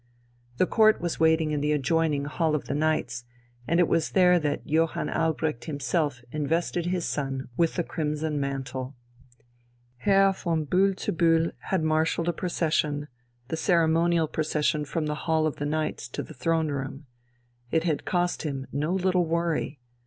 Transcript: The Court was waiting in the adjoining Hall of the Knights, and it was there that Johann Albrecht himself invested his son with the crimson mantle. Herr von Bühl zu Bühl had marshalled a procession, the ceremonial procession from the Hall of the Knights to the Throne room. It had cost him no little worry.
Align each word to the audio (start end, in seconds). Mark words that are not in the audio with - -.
The 0.57 0.65
Court 0.65 0.99
was 0.99 1.19
waiting 1.19 1.51
in 1.51 1.61
the 1.61 1.73
adjoining 1.73 2.25
Hall 2.25 2.55
of 2.55 2.65
the 2.65 2.73
Knights, 2.73 3.23
and 3.67 3.79
it 3.79 3.87
was 3.87 4.13
there 4.13 4.39
that 4.39 4.65
Johann 4.67 5.11
Albrecht 5.11 5.65
himself 5.65 6.21
invested 6.31 6.87
his 6.87 7.05
son 7.05 7.49
with 7.55 7.75
the 7.75 7.83
crimson 7.83 8.39
mantle. 8.39 8.95
Herr 9.97 10.33
von 10.33 10.65
Bühl 10.65 10.99
zu 10.99 11.11
Bühl 11.11 11.51
had 11.69 11.83
marshalled 11.83 12.29
a 12.29 12.33
procession, 12.33 13.09
the 13.49 13.55
ceremonial 13.55 14.27
procession 14.27 14.85
from 14.85 15.05
the 15.05 15.13
Hall 15.29 15.45
of 15.45 15.57
the 15.57 15.67
Knights 15.67 16.07
to 16.09 16.23
the 16.23 16.33
Throne 16.33 16.69
room. 16.69 17.05
It 17.69 17.83
had 17.83 18.03
cost 18.03 18.41
him 18.41 18.65
no 18.71 18.93
little 18.93 19.25
worry. 19.27 19.79